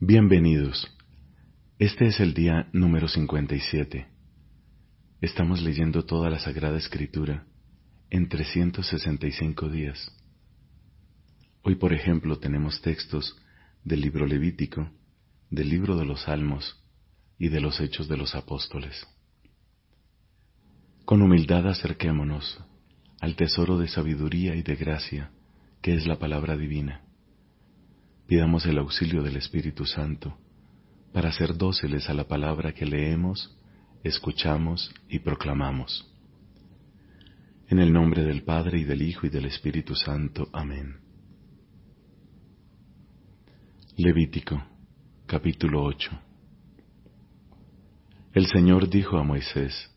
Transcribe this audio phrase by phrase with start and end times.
[0.00, 0.94] Bienvenidos.
[1.78, 4.06] Este es el día número 57.
[5.22, 7.46] Estamos leyendo toda la Sagrada Escritura
[8.10, 10.14] en 365 días.
[11.62, 13.40] Hoy, por ejemplo, tenemos textos
[13.84, 14.90] del libro Levítico,
[15.48, 16.78] del libro de los Salmos
[17.38, 19.06] y de los Hechos de los Apóstoles.
[21.06, 22.62] Con humildad acerquémonos
[23.18, 25.30] al tesoro de sabiduría y de gracia
[25.80, 27.05] que es la palabra divina
[28.26, 30.36] Pidamos el auxilio del Espíritu Santo
[31.12, 33.56] para ser dóciles a la palabra que leemos,
[34.02, 36.12] escuchamos y proclamamos.
[37.68, 40.48] En el nombre del Padre y del Hijo y del Espíritu Santo.
[40.52, 40.96] Amén.
[43.96, 44.60] Levítico,
[45.26, 46.10] capítulo 8.
[48.34, 49.90] El Señor dijo a Moisés,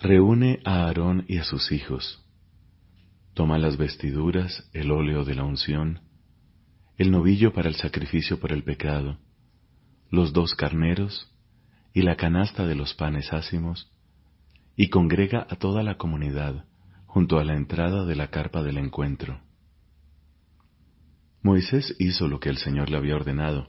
[0.00, 2.24] Reúne a Aarón y a sus hijos,
[3.34, 6.07] toma las vestiduras, el óleo de la unción,
[6.98, 9.18] el novillo para el sacrificio por el pecado,
[10.10, 11.32] los dos carneros
[11.94, 13.88] y la canasta de los panes ácimos,
[14.74, 16.64] y congrega a toda la comunidad
[17.06, 19.40] junto a la entrada de la carpa del encuentro.
[21.40, 23.68] Moisés hizo lo que el Señor le había ordenado,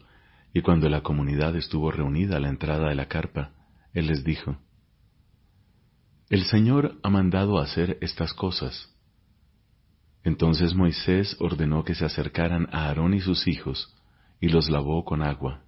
[0.51, 3.51] y cuando la comunidad estuvo reunida a la entrada de la carpa,
[3.93, 4.57] él les dijo,
[6.29, 8.89] El Señor ha mandado hacer estas cosas,
[10.29, 13.95] entonces Moisés ordenó que se acercaran a Aarón y sus hijos,
[14.39, 15.63] y los lavó con agua.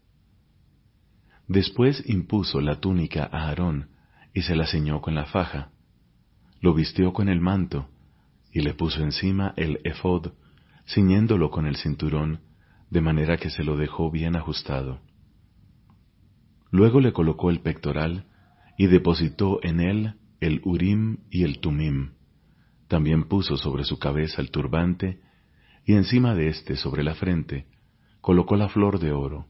[1.48, 3.90] Después impuso la túnica a Aarón,
[4.36, 5.72] y se la ceñó con la faja.
[6.62, 7.90] Lo vistió con el manto,
[8.53, 10.34] y le puso encima el efod,
[10.88, 12.42] ciñéndolo con el cinturón,
[12.92, 15.02] de manera que se lo dejó bien ajustado.
[16.70, 18.28] Luego le colocó el pectoral,
[18.78, 22.12] y depositó en él el urim y el tumim
[22.92, 25.22] también puso sobre su cabeza el turbante,
[25.86, 27.66] y encima de éste, sobre la frente,
[28.20, 29.47] colocó la flor de oro,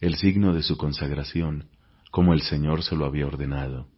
[0.00, 1.68] el signo de su consagración,
[2.10, 3.88] como el Señor se lo había ordenado.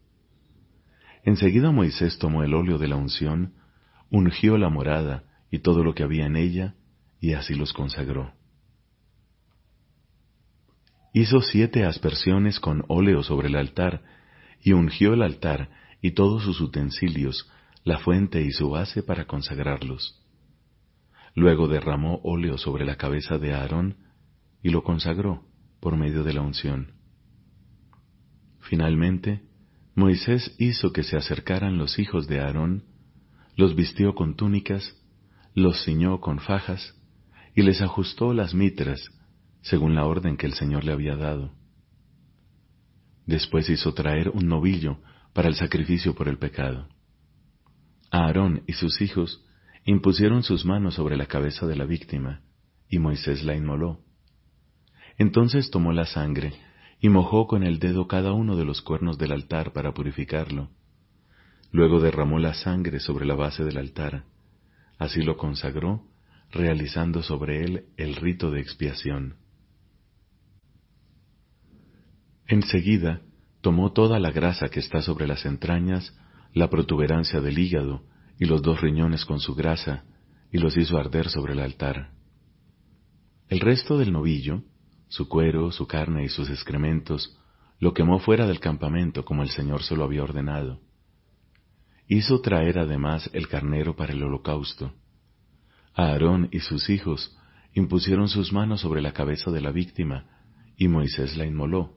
[1.22, 3.54] Enseguida Moisés tomó el óleo de la unción,
[4.10, 6.74] ungió la morada y todo lo que había en ella,
[7.20, 8.32] y así los consagró.
[11.14, 14.02] Hizo siete aspersiones con óleo sobre el altar,
[14.60, 15.70] y ungió el altar
[16.02, 17.48] y todos sus utensilios
[17.84, 20.20] la fuente y su base para consagrarlos.
[21.34, 23.96] Luego derramó óleo sobre la cabeza de Aarón
[24.62, 25.44] y lo consagró
[25.80, 26.92] por medio de la unción.
[28.60, 29.42] Finalmente,
[29.94, 32.84] Moisés hizo que se acercaran los hijos de Aarón,
[33.56, 34.96] los vistió con túnicas,
[35.54, 36.94] los ciñó con fajas
[37.54, 39.10] y les ajustó las mitras,
[39.62, 41.52] según la orden que el Señor le había dado.
[43.26, 44.98] Después hizo traer un novillo
[45.32, 46.88] para el sacrificio por el pecado.
[48.10, 49.44] Aarón y sus hijos
[49.84, 52.42] impusieron sus manos sobre la cabeza de la víctima,
[52.88, 54.00] y Moisés la inmoló.
[55.16, 56.52] Entonces tomó la sangre
[57.00, 60.70] y mojó con el dedo cada uno de los cuernos del altar para purificarlo.
[61.72, 64.24] Luego derramó la sangre sobre la base del altar.
[64.98, 66.04] Así lo consagró,
[66.50, 69.36] realizando sobre él el rito de expiación.
[72.46, 73.22] Enseguida
[73.60, 76.12] tomó toda la grasa que está sobre las entrañas,
[76.52, 78.02] la protuberancia del hígado
[78.38, 80.04] y los dos riñones con su grasa,
[80.50, 82.10] y los hizo arder sobre el altar.
[83.48, 84.62] El resto del novillo,
[85.08, 87.38] su cuero, su carne y sus excrementos,
[87.78, 90.80] lo quemó fuera del campamento como el Señor se lo había ordenado.
[92.08, 94.92] Hizo traer además el carnero para el holocausto.
[95.94, 97.36] Aarón y sus hijos
[97.74, 100.26] impusieron sus manos sobre la cabeza de la víctima,
[100.76, 101.96] y Moisés la inmoló.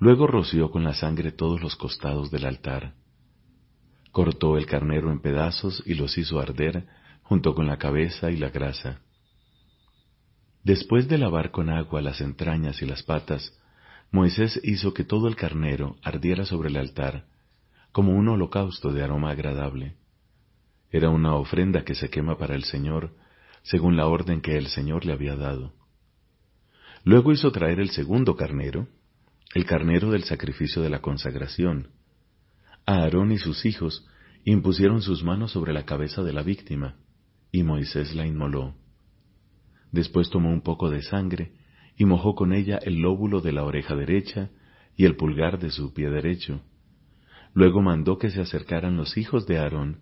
[0.00, 2.94] Luego roció con la sangre todos los costados del altar
[4.14, 6.86] cortó el carnero en pedazos y los hizo arder
[7.24, 9.00] junto con la cabeza y la grasa.
[10.62, 13.52] Después de lavar con agua las entrañas y las patas,
[14.12, 17.24] Moisés hizo que todo el carnero ardiera sobre el altar,
[17.90, 19.96] como un holocausto de aroma agradable.
[20.92, 23.16] Era una ofrenda que se quema para el Señor,
[23.62, 25.74] según la orden que el Señor le había dado.
[27.02, 28.86] Luego hizo traer el segundo carnero,
[29.56, 31.88] el carnero del sacrificio de la consagración,
[32.86, 34.06] Aarón y sus hijos
[34.44, 36.96] impusieron sus manos sobre la cabeza de la víctima,
[37.50, 38.74] y Moisés la inmoló.
[39.90, 41.52] Después tomó un poco de sangre
[41.96, 44.50] y mojó con ella el lóbulo de la oreja derecha
[44.96, 46.60] y el pulgar de su pie derecho.
[47.54, 50.00] Luego mandó que se acercaran los hijos de Aarón,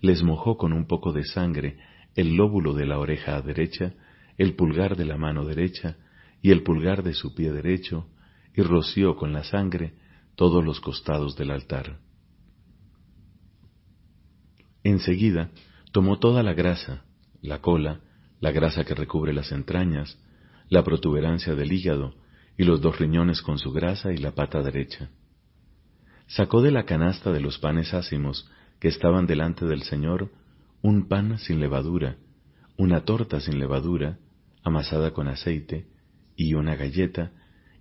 [0.00, 1.78] les mojó con un poco de sangre
[2.14, 3.94] el lóbulo de la oreja derecha,
[4.36, 5.96] el pulgar de la mano derecha
[6.42, 8.06] y el pulgar de su pie derecho,
[8.54, 9.94] y roció con la sangre
[10.34, 12.00] todos los costados del altar.
[14.88, 15.50] Enseguida
[15.92, 17.04] tomó toda la grasa,
[17.42, 18.00] la cola,
[18.40, 20.18] la grasa que recubre las entrañas,
[20.70, 22.14] la protuberancia del hígado,
[22.56, 25.10] y los dos riñones con su grasa y la pata derecha.
[26.26, 28.50] Sacó de la canasta de los panes ácimos
[28.80, 30.30] que estaban delante del Señor
[30.80, 32.16] un pan sin levadura,
[32.78, 34.18] una torta sin levadura,
[34.64, 35.86] amasada con aceite,
[36.34, 37.32] y una galleta,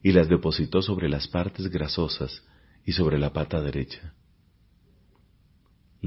[0.03, 2.43] y las depositó sobre las partes grasosas
[2.85, 4.13] y sobre la pata derecha.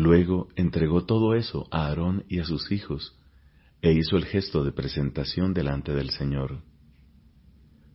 [0.00, 3.14] Luego entregó todo eso a Aarón y a sus hijos,
[3.82, 6.62] e hizo el gesto de presentación delante del Señor.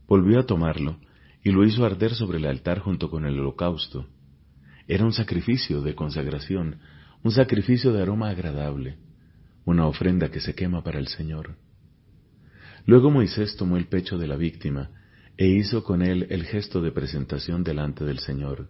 [0.08, 1.00] Volvió a tomarlo
[1.44, 4.06] y lo hizo arder sobre el altar junto con el holocausto.
[4.88, 6.78] Era un sacrificio de consagración,
[7.24, 9.00] un sacrificio de aroma agradable,
[9.66, 11.56] una ofrenda que se quema para el Señor.
[12.86, 14.92] Luego Moisés tomó el pecho de la víctima
[15.38, 18.70] e hizo con él el gesto de presentación delante del Señor.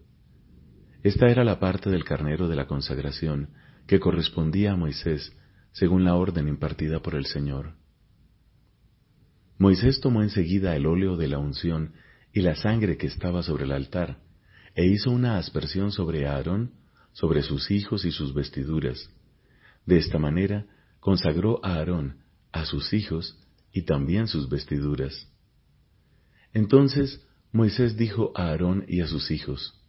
[1.06, 3.50] Esta era la parte del carnero de la consagración
[3.86, 5.38] que correspondía a Moisés
[5.72, 7.76] según la orden impartida por el Señor.
[9.60, 11.94] Moisés tomó enseguida el óleo de la unción
[12.34, 14.18] y la sangre que estaba sobre el altar,
[14.74, 16.72] e hizo una aspersión sobre Aarón,
[17.12, 19.08] sobre sus hijos y sus vestiduras.
[19.86, 20.66] De esta manera
[21.00, 23.38] consagró a Aarón, a sus hijos
[23.72, 25.32] y también sus vestiduras.
[26.52, 29.80] Entonces Moisés dijo a Aarón y a sus hijos,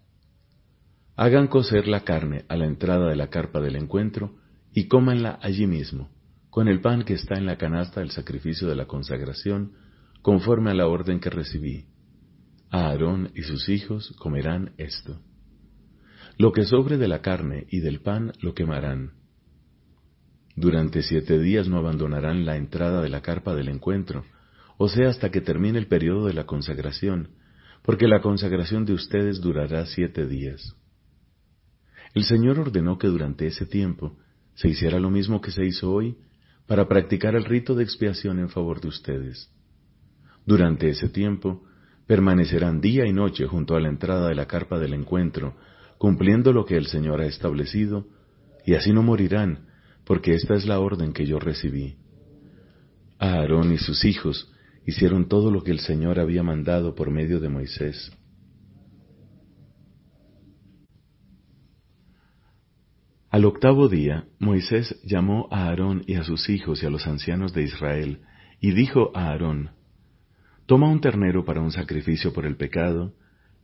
[1.19, 4.37] Hagan cocer la carne a la entrada de la carpa del encuentro
[4.75, 6.11] y cómanla allí mismo,
[6.51, 9.73] con el pan que está en la canasta del sacrificio de la consagración,
[10.21, 11.87] conforme a la orden que recibí.
[12.71, 15.19] Aarón y sus hijos comerán esto.
[16.37, 19.13] Lo que sobre de la carne y del pan lo quemarán.
[20.55, 24.25] Durante siete días no abandonarán la entrada de la carpa del encuentro,
[24.77, 27.31] o sea, hasta que termine el periodo de la consagración,
[27.83, 30.77] porque la consagración de ustedes durará siete días.
[32.17, 34.17] El Señor ordenó que durante ese tiempo
[34.55, 36.17] se hiciera lo mismo que se hizo hoy
[36.67, 39.51] para practicar el rito de expiación en favor de ustedes.
[40.47, 41.65] Durante ese tiempo
[42.07, 45.57] permanecerán día y noche junto a la entrada de la carpa del encuentro,
[45.99, 48.07] cumpliendo lo que el Señor ha establecido,
[48.65, 49.67] y así no morirán,
[50.07, 51.97] porque esta es la orden que yo recibí.
[53.19, 54.51] Aarón y sus hijos
[54.87, 58.11] hicieron todo lo que el Señor había mandado por medio de Moisés.
[63.37, 67.53] Al octavo día, Moisés llamó a Aarón y a sus hijos y a los ancianos
[67.53, 68.21] de Israel,
[68.63, 69.73] y dijo a Aarón,
[70.65, 73.13] Toma un ternero para un sacrificio por el pecado,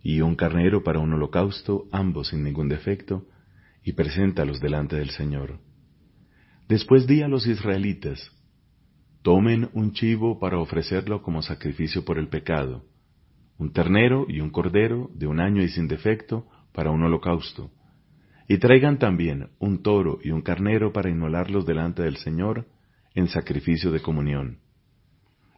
[0.02, 3.24] y un carnero para un holocausto, ambos sin ningún defecto,
[3.82, 5.58] y preséntalos delante del Señor.
[6.68, 8.20] Después di a los israelitas,
[9.22, 12.84] Tomen un chivo para ofrecerlo como sacrificio por el pecado,
[13.56, 17.70] un ternero y un cordero de un año y sin defecto para un holocausto,
[18.52, 22.66] y traigan también un toro y un carnero para inmolarlos delante del Señor
[23.14, 24.58] en sacrificio de comunión.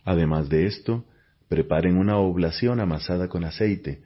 [0.04, 1.04] Además de esto,
[1.48, 4.04] preparen una oblación amasada con aceite,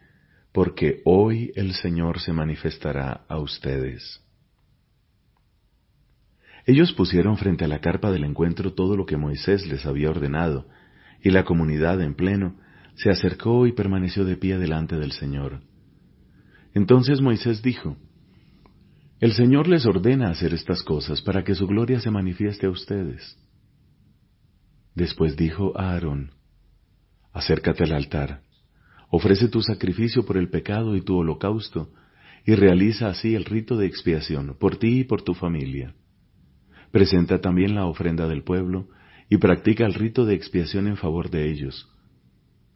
[0.52, 4.24] porque hoy el Señor se manifestará a ustedes.
[6.64, 10.66] Ellos pusieron frente a la carpa del encuentro todo lo que Moisés les había ordenado,
[11.22, 12.56] y la comunidad en pleno
[12.94, 15.60] se acercó y permaneció de pie delante del Señor.
[16.72, 17.98] Entonces Moisés dijo,
[19.20, 23.36] el Señor les ordena hacer estas cosas para que su gloria se manifieste a ustedes.
[24.94, 26.32] Después dijo a Aarón,
[27.32, 28.42] Acércate al altar,
[29.10, 31.92] ofrece tu sacrificio por el pecado y tu holocausto,
[32.44, 35.94] y realiza así el rito de expiación por ti y por tu familia.
[36.92, 38.88] Presenta también la ofrenda del pueblo
[39.28, 41.88] y practica el rito de expiación en favor de ellos,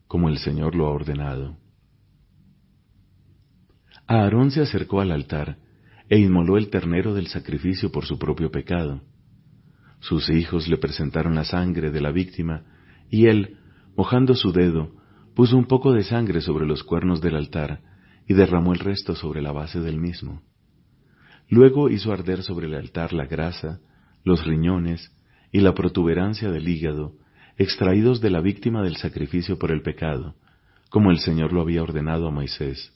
[0.07, 1.57] como el Señor lo ha ordenado.
[4.07, 5.62] Aarón se acercó al altar
[6.12, 9.00] e inmoló el ternero del sacrificio por su propio pecado.
[10.00, 12.64] Sus hijos le presentaron la sangre de la víctima,
[13.09, 13.57] y él,
[13.97, 14.92] mojando su dedo,
[15.35, 17.81] puso un poco de sangre sobre los cuernos del altar
[18.28, 20.42] y derramó el resto sobre la base del mismo.
[21.49, 23.81] Luego hizo arder sobre el altar la grasa,
[24.23, 25.16] los riñones
[25.50, 27.14] y la protuberancia del hígado,
[27.57, 30.35] extraídos de la víctima del sacrificio por el pecado,
[30.90, 32.92] como el Señor lo había ordenado a Moisés.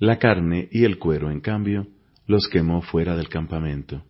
[0.00, 1.86] La carne y el cuero, en cambio,
[2.26, 4.02] los quemó fuera del campamento.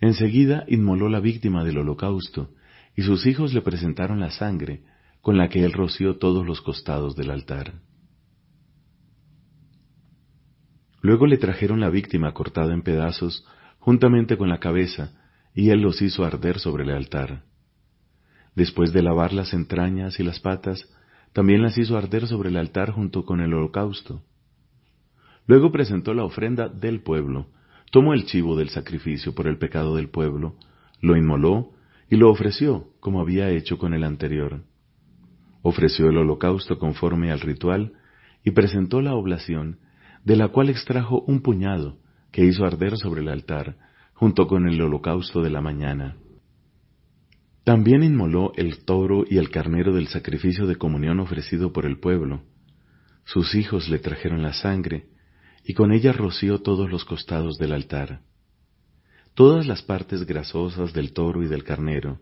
[0.00, 2.54] Enseguida inmoló la víctima del holocausto,
[2.94, 4.84] y sus hijos le presentaron la sangre,
[5.22, 7.80] con la que él roció todos los costados del altar.
[11.02, 13.44] Luego le trajeron la víctima cortada en pedazos,
[13.80, 15.20] juntamente con la cabeza,
[15.52, 17.42] y él los hizo arder sobre el altar.
[18.54, 20.88] Después de lavar las entrañas y las patas,
[21.32, 24.22] también las hizo arder sobre el altar junto con el holocausto.
[25.50, 27.48] Luego presentó la ofrenda del pueblo,
[27.90, 30.54] tomó el chivo del sacrificio por el pecado del pueblo,
[31.00, 31.72] lo inmoló
[32.08, 34.62] y lo ofreció como había hecho con el anterior.
[35.62, 37.94] Ofreció el holocausto conforme al ritual
[38.44, 39.80] y presentó la oblación,
[40.24, 41.98] de la cual extrajo un puñado
[42.30, 43.76] que hizo arder sobre el altar,
[44.14, 46.14] junto con el holocausto de la mañana.
[47.64, 52.42] También inmoló el toro y el carnero del sacrificio de comunión ofrecido por el pueblo.
[53.24, 55.09] Sus hijos le trajeron la sangre,
[55.64, 58.20] y con ella roció todos los costados del altar.
[59.34, 62.20] Todas las partes grasosas del toro y del carnero,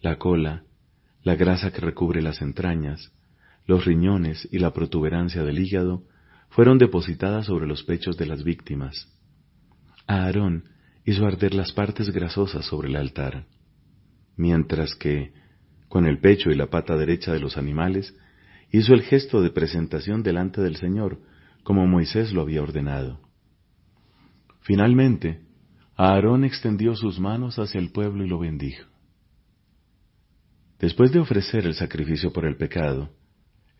[0.00, 0.64] la cola,
[1.22, 3.12] la grasa que recubre las entrañas,
[3.66, 6.04] los riñones y la protuberancia del hígado,
[6.50, 9.12] fueron depositadas sobre los pechos de las víctimas.
[10.06, 10.64] Aarón
[11.04, 13.46] hizo arder las partes grasosas sobre el altar,
[14.36, 15.32] mientras que,
[15.88, 18.14] con el pecho y la pata derecha de los animales,
[18.70, 21.18] hizo el gesto de presentación delante del Señor,
[21.66, 23.18] como Moisés lo había ordenado.
[24.60, 25.40] Finalmente,
[25.96, 28.84] Aarón extendió sus manos hacia el pueblo y lo bendijo.
[30.78, 33.10] Después de ofrecer el sacrificio por el pecado,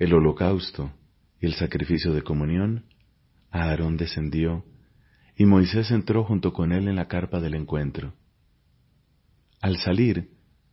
[0.00, 0.90] el holocausto
[1.40, 2.87] y el sacrificio de comunión,
[3.52, 4.64] Aarón descendió
[5.37, 8.14] y Moisés entró junto con él en la carpa del encuentro.
[9.62, 10.33] Al salir,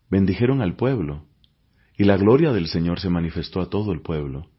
[0.10, 1.28] bendijeron al pueblo,
[1.96, 4.50] y la gloria del Señor se manifestó a todo el pueblo.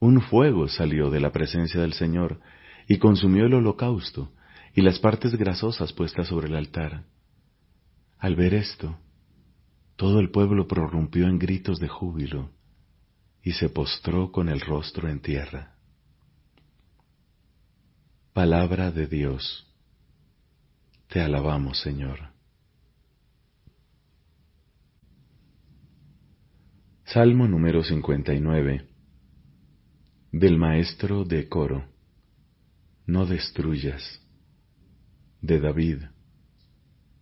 [0.00, 2.40] Un fuego salió de la presencia del Señor
[2.86, 4.32] y consumió el holocausto
[4.74, 7.04] y las partes grasosas puestas sobre el altar.
[8.18, 8.98] Al ver esto,
[9.96, 12.50] todo el pueblo prorrumpió en gritos de júbilo
[13.42, 15.74] y se postró con el rostro en tierra.
[18.32, 19.66] Palabra de Dios.
[21.08, 22.30] Te alabamos, Señor.
[27.04, 28.87] Salmo número 59
[30.38, 31.84] del maestro de coro.
[33.06, 34.20] No destruyas.
[35.40, 36.02] De David.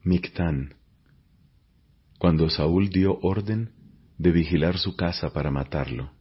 [0.02, 0.74] Mictán.
[2.18, 3.70] Cuando Saúl dio orden
[4.18, 6.12] de vigilar su casa para matarlo.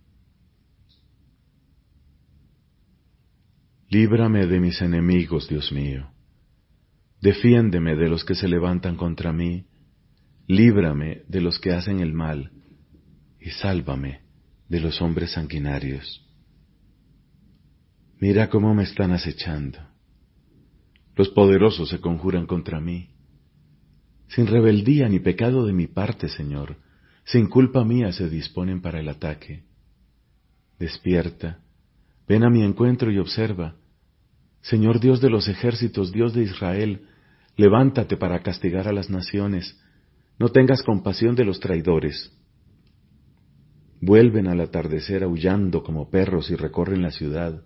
[3.89, 6.09] Líbrame de mis enemigos, Dios mío.
[7.21, 9.65] Defiéndeme de los que se levantan contra mí.
[10.47, 12.51] Líbrame de los que hacen el mal.
[13.39, 14.21] Y sálvame
[14.69, 16.25] de los hombres sanguinarios.
[18.27, 19.77] Mira cómo me están acechando.
[21.15, 23.09] Los poderosos se conjuran contra mí.
[24.29, 26.77] Sin rebeldía ni pecado de mi parte, Señor,
[27.23, 29.65] sin culpa mía se disponen para el ataque.
[30.79, 31.59] Despierta,
[32.27, 33.75] ven a mi encuentro y observa
[34.63, 37.05] Señor Dios de los ejércitos, Dios de Israel,
[37.55, 39.79] levántate para castigar a las naciones,
[40.39, 42.35] no tengas compasión de los traidores.
[44.01, 47.61] Vuelven al atardecer aullando como perros y recorren la ciudad.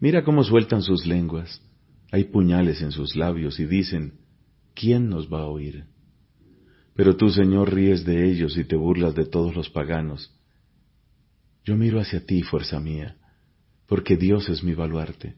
[0.00, 1.62] Mira cómo sueltan sus lenguas.
[2.10, 4.14] Hay puñales en sus labios y dicen,
[4.74, 5.84] ¿quién nos va a oír?
[6.94, 10.34] Pero tú, Señor, ríes de ellos y te burlas de todos los paganos.
[11.64, 13.16] Yo miro hacia ti, fuerza mía,
[13.86, 15.36] porque Dios es mi baluarte.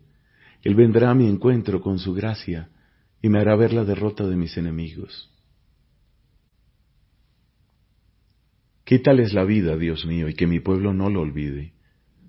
[0.62, 2.70] Él vendrá a mi encuentro con su gracia
[3.20, 5.28] y me hará ver la derrota de mis enemigos.
[8.84, 11.72] Quítales la vida, Dios mío, y que mi pueblo no lo olvide.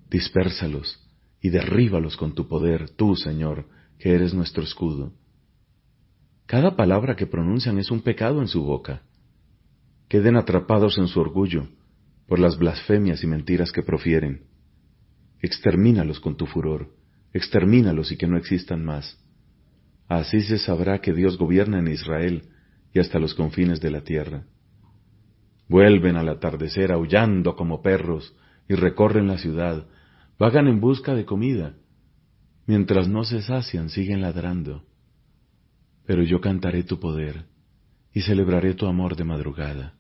[0.10, 1.03] Dispérsalos
[1.44, 3.68] y derríbalos con tu poder, tú, Señor,
[4.00, 5.14] que eres nuestro escudo.
[6.48, 9.04] Cada palabra que pronuncian es un pecado en su boca.
[10.08, 11.68] Queden atrapados en su orgullo
[12.28, 14.48] por las blasfemias y mentiras que profieren.
[15.40, 16.90] Extermínalos con tu furor
[17.34, 19.20] extermínalos y que no existan más.
[20.08, 22.44] Así se sabrá que Dios gobierna en Israel
[22.94, 24.44] y hasta los confines de la tierra.
[25.68, 28.36] Vuelven al atardecer aullando como perros
[28.70, 29.88] y recorren la ciudad,
[30.38, 31.76] vagan en busca de comida.
[32.66, 34.86] Mientras no se sacian, siguen ladrando.
[36.06, 37.46] Pero yo cantaré tu poder
[38.14, 39.96] y celebraré tu amor de madrugada,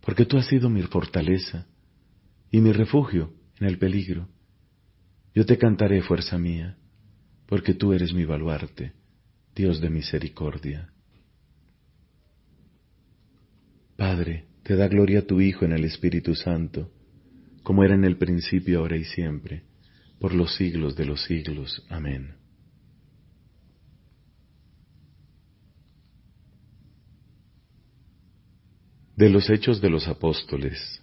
[0.00, 1.66] porque tú has sido mi fortaleza
[2.50, 4.28] y mi refugio en el peligro.
[5.34, 6.78] Yo te cantaré, fuerza mía,
[7.46, 8.92] porque tú eres mi baluarte,
[9.54, 10.92] Dios de misericordia.
[13.96, 16.90] Padre, te da gloria a tu Hijo en el Espíritu Santo,
[17.64, 19.64] como era en el principio, ahora y siempre,
[20.20, 21.84] por los siglos de los siglos.
[21.88, 22.36] Amén.
[29.16, 31.02] De los Hechos de los Apóstoles,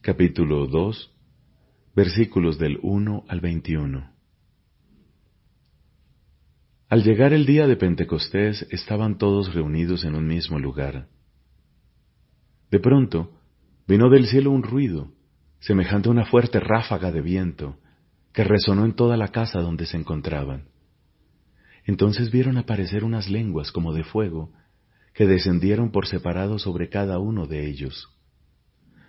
[0.00, 1.12] capítulo 2,
[1.94, 4.10] versículos del 1 al 21.
[6.88, 11.08] Al llegar el día de Pentecostés estaban todos reunidos en un mismo lugar.
[12.70, 13.32] De pronto
[13.86, 15.12] vino del cielo un ruido,
[15.60, 17.78] semejante a una fuerte ráfaga de viento,
[18.32, 20.68] que resonó en toda la casa donde se encontraban.
[21.84, 24.52] Entonces vieron aparecer unas lenguas como de fuego,
[25.14, 28.08] que descendieron por separado sobre cada uno de ellos.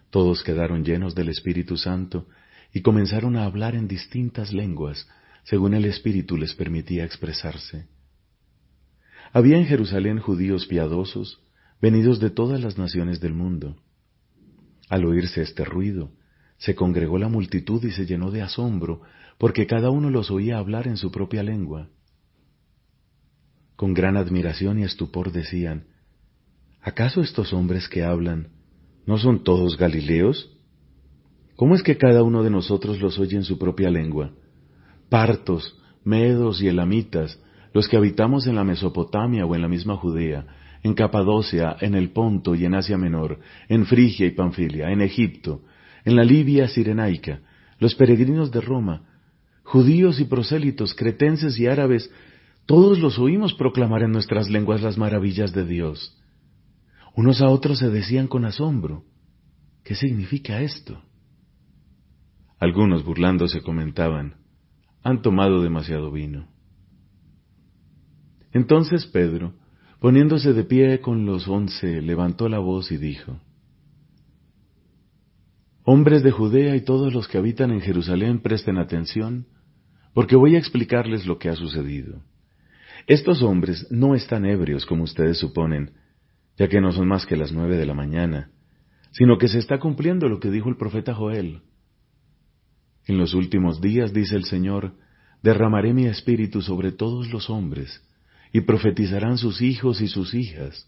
[0.10, 2.27] Todos quedaron llenos del Espíritu Santo
[2.74, 5.08] y comenzaron a hablar en distintas lenguas,
[5.44, 7.88] según el Espíritu les permitía expresarse.
[9.32, 11.44] Había en Jerusalén judíos piadosos,
[11.82, 13.77] venidos de todas las naciones del mundo.
[14.89, 16.12] Al oírse este ruido,
[16.60, 19.01] se congregó la multitud y se llenó de asombro,
[19.38, 21.88] porque cada uno los oía hablar en su propia lengua.
[23.78, 25.86] Con gran admiración y estupor decían,
[26.82, 28.50] ¿acaso estos hombres que hablan
[29.06, 30.56] no son todos galileos?
[31.56, 34.34] ¿Cómo es que cada uno de nosotros los oye en su propia lengua?
[35.10, 37.39] Partos, medos y elamitas,
[37.74, 40.46] los que habitamos en la Mesopotamia o en la misma Judea,
[40.84, 43.39] en Capadocia, en el Ponto y en Asia Menor,
[43.70, 45.62] en Frigia y Panfilia, en Egipto,
[46.06, 47.41] en la Libia sirenaica,
[47.79, 49.03] los peregrinos de Roma,
[49.63, 52.10] judíos y prosélitos, cretenses y árabes,
[52.65, 56.15] todos los oímos proclamar en nuestras lenguas las maravillas de Dios.
[57.15, 59.03] Unos a otros se decían con asombro,
[59.84, 61.01] ¿qué significa esto?
[62.60, 64.36] Algunos burlándose comentaban,
[65.03, 66.48] han tomado demasiado vino.
[68.51, 69.53] Entonces Pedro,
[70.00, 73.39] poniéndose de pie con los once, levantó la voz y dijo,
[75.91, 79.48] Hombres de Judea y todos los que habitan en Jerusalén presten atención,
[80.13, 82.22] porque voy a explicarles lo que ha sucedido.
[83.08, 85.93] Estos hombres no están ebrios como ustedes suponen,
[86.60, 88.51] ya que no son más que las nueve de la mañana,
[89.13, 91.63] sino que se está cumpliendo lo que dijo el profeta Joel.
[93.08, 94.93] En los últimos días, dice el Señor,
[95.41, 98.00] derramaré mi espíritu sobre todos los hombres,
[98.53, 100.88] y profetizarán sus hijos y sus hijas.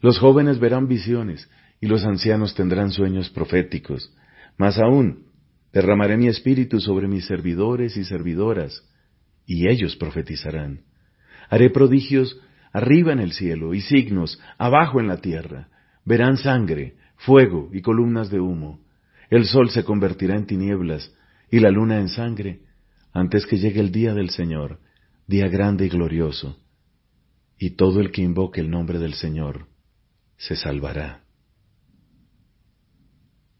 [0.00, 1.48] Los jóvenes verán visiones,
[1.80, 4.14] y los ancianos tendrán sueños proféticos.
[4.58, 5.26] Más aún,
[5.72, 8.86] derramaré mi espíritu sobre mis servidores y servidoras,
[9.46, 10.82] y ellos profetizarán.
[11.48, 12.38] Haré prodigios
[12.72, 15.68] arriba en el cielo y signos abajo en la tierra.
[16.04, 18.80] Verán sangre, fuego y columnas de humo.
[19.30, 21.12] El sol se convertirá en tinieblas
[21.50, 22.60] y la luna en sangre
[23.12, 24.78] antes que llegue el día del Señor,
[25.26, 26.58] día grande y glorioso,
[27.58, 29.66] y todo el que invoque el nombre del Señor
[30.36, 31.24] se salvará.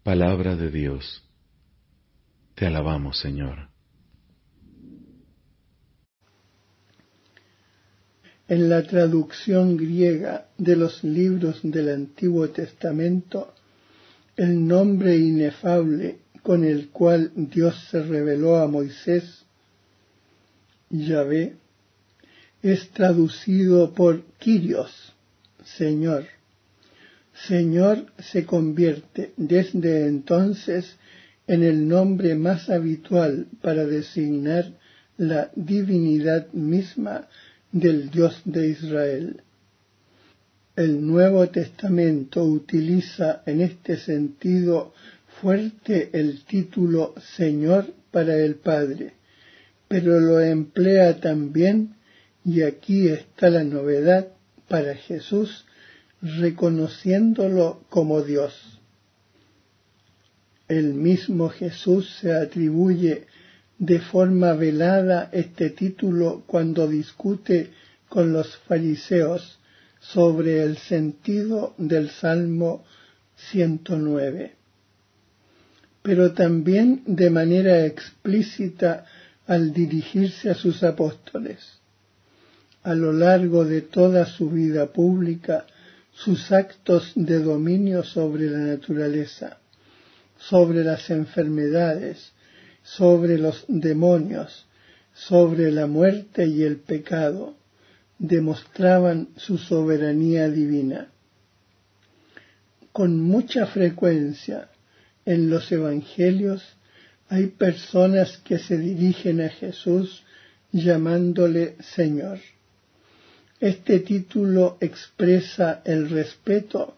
[0.03, 1.23] Palabra de Dios.
[2.55, 3.69] Te alabamos, Señor.
[8.49, 13.53] En la traducción griega de los libros del Antiguo Testamento,
[14.37, 19.45] el nombre inefable con el cual Dios se reveló a Moisés,
[20.89, 21.57] Yahvé,
[22.63, 25.13] es traducido por Kyrios,
[25.63, 26.40] Señor.
[27.47, 30.97] Señor se convierte desde entonces
[31.47, 34.73] en el nombre más habitual para designar
[35.17, 37.29] la divinidad misma
[37.73, 39.43] del Dios de Israel.
[40.77, 44.95] El Nuevo Testamento utiliza en este sentido
[45.41, 49.15] fuerte el título Señor para el Padre,
[49.89, 51.97] pero lo emplea también,
[52.45, 54.29] y aquí está la novedad,
[54.69, 55.67] para Jesús,
[56.23, 58.81] reconociéndolo como Dios.
[60.69, 63.27] El mismo Jesús se atribuye
[63.79, 67.71] de forma velada este título cuando discute
[68.09, 69.59] con los fariseos
[70.01, 72.85] sobre el sentido del Salmo
[73.51, 74.61] 109
[76.03, 79.05] pero también de manera explícita
[79.47, 81.59] al dirigirse a sus apóstoles.
[82.83, 85.67] A lo largo de toda su vida pública,
[86.25, 89.59] sus actos de dominio sobre la naturaleza,
[90.39, 92.33] sobre las enfermedades,
[92.83, 94.67] sobre los demonios,
[95.15, 97.57] sobre la muerte y el pecado,
[98.19, 101.09] demostraban su soberanía divina.
[102.93, 104.69] Con mucha frecuencia,
[105.25, 106.63] en los Evangelios
[107.31, 110.23] hay personas que se dirigen a Jesús
[110.71, 112.41] llamándole Señor.
[113.61, 116.97] Este título expresa el respeto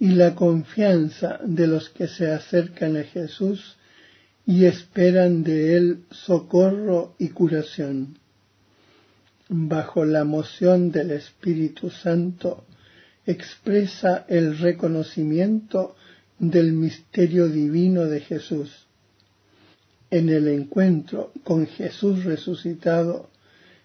[0.00, 3.76] y la confianza de los que se acercan a Jesús
[4.44, 8.18] y esperan de él socorro y curación.
[9.48, 12.64] Bajo la moción del Espíritu Santo
[13.24, 15.94] expresa el reconocimiento
[16.40, 18.86] del misterio divino de Jesús.
[20.10, 23.29] En el encuentro con Jesús resucitado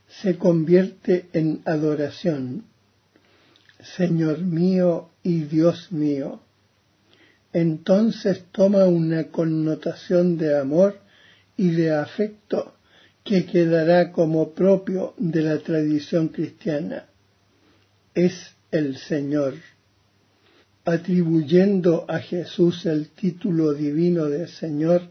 [0.07, 2.65] se convierte en adoración.
[3.97, 6.41] Señor mío y Dios mío.
[7.53, 10.99] Entonces toma una connotación de amor
[11.57, 12.73] y de afecto
[13.23, 17.05] que quedará como propio de la tradición cristiana.
[18.13, 19.55] Es el Señor.
[20.85, 25.01] Atribuyendo a Jesús el título divino de Señor,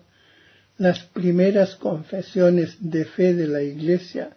[0.78, 4.37] las primeras confesiones de fe de la Iglesia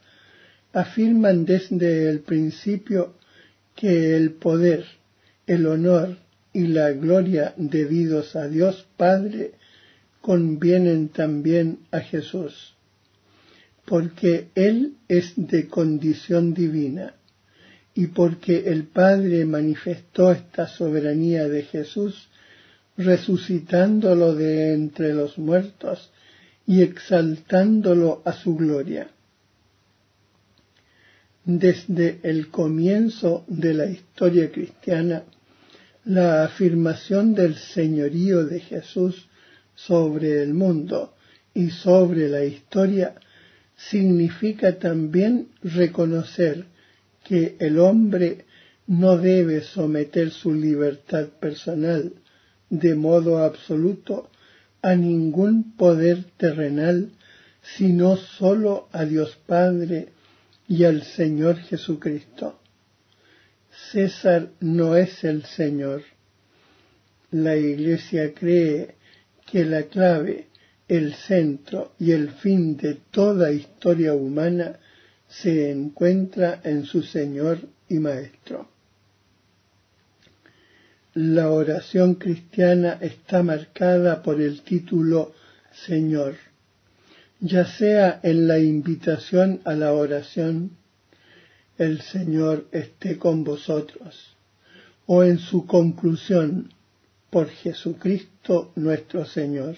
[0.78, 3.16] afirman desde el principio
[3.76, 4.86] que el poder,
[5.48, 6.18] el honor
[6.54, 9.54] y la gloria debidos a Dios Padre
[10.22, 12.76] convienen también a Jesús,
[13.86, 17.16] porque Él es de condición divina
[17.96, 22.30] y porque el Padre manifestó esta soberanía de Jesús
[22.98, 26.12] resucitándolo de entre los muertos
[26.68, 29.08] y exaltándolo a su gloria.
[31.50, 35.24] Desde el comienzo de la historia cristiana,
[36.04, 39.30] la afirmación del señorío de Jesús
[39.74, 41.14] sobre el mundo
[41.54, 43.16] y sobre la historia
[43.78, 46.66] significa también reconocer
[47.24, 48.44] que el hombre
[48.86, 52.12] no debe someter su libertad personal
[52.70, 54.30] de modo absoluto
[54.82, 57.12] a ningún poder terrenal,
[57.78, 60.10] sino sólo a Dios Padre
[60.68, 62.60] y al Señor Jesucristo.
[63.92, 66.04] César no es el Señor.
[67.32, 68.96] La Iglesia cree
[69.46, 70.48] que la clave,
[70.88, 74.80] el centro y el fin de toda historia humana
[75.28, 78.70] se encuentra en su Señor y Maestro.
[81.14, 85.34] La oración cristiana está marcada por el título
[85.86, 86.36] Señor,
[87.40, 90.72] ya sea en la invitación a la oración,
[91.78, 94.36] el Señor esté con vosotros,
[95.06, 96.74] o en su conclusión,
[97.30, 99.76] por Jesucristo nuestro Señor,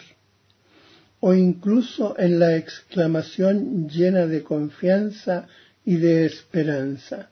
[1.19, 5.47] o incluso en la exclamación llena de confianza
[5.83, 7.29] y de esperanza.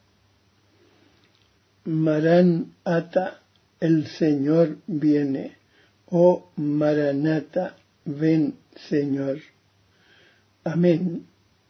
[1.86, 3.42] Marán Ata,
[3.80, 5.56] el Señor viene,
[6.08, 8.56] oh Maranata, ven
[8.90, 9.40] Señor.
[10.68, 11.26] Amén,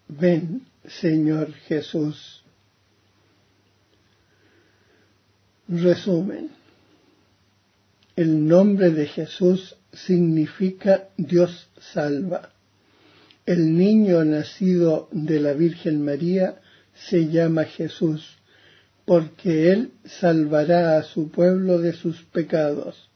[0.08, 2.44] ven Señor Jesús.
[5.68, 6.50] Resumen.
[8.16, 12.50] El nombre de Jesús significa Dios salva.
[13.46, 16.60] El niño nacido de la Virgen María
[16.96, 18.40] se llama Jesús,
[19.06, 23.12] porque Él salvará a su pueblo de sus pecados.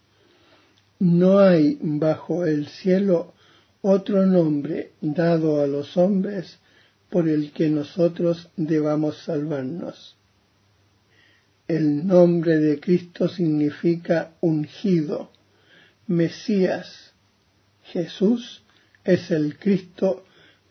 [0.99, 3.33] No hay bajo el cielo
[3.81, 6.59] otro nombre dado a los hombres
[7.09, 10.15] por el que nosotros debamos salvarnos.
[11.67, 15.31] El nombre de Cristo significa ungido,
[16.07, 17.13] Mesías.
[17.83, 18.63] Jesús
[19.03, 20.25] es el Cristo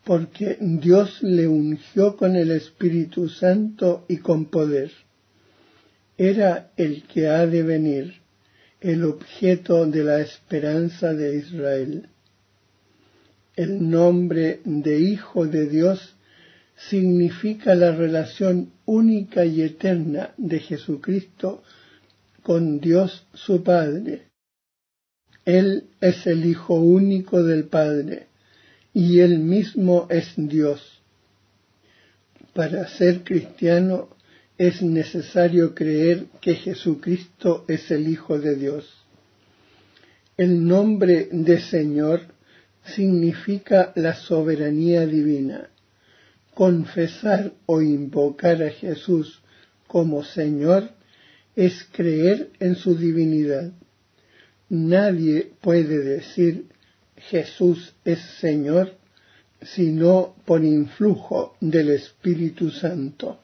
[0.05, 4.91] porque Dios le ungió con el Espíritu Santo y con poder.
[6.17, 8.21] Era el que ha de venir,
[8.81, 12.09] el objeto de la esperanza de Israel.
[13.57, 16.17] El nombre de Hijo de Dios
[16.89, 21.63] significa la relación única y eterna de Jesucristo
[22.43, 24.29] con Dios su Padre.
[25.45, 28.29] Él es el Hijo único del Padre
[28.95, 31.03] y Él mismo es Dios.
[32.55, 34.09] Para ser cristiano
[34.59, 39.05] es necesario creer que Jesucristo es el Hijo de Dios.
[40.37, 42.23] El nombre de Señor
[42.85, 45.71] significa la soberanía divina
[46.55, 49.41] confesar o invocar a Jesús
[49.87, 50.91] como Señor
[51.57, 53.73] es creer en su divinidad.
[54.69, 56.67] Nadie puede decir
[57.17, 58.97] Jesús es Señor
[59.63, 63.41] sino por influjo del Espíritu Santo.